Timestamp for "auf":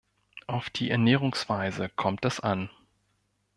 0.47-0.71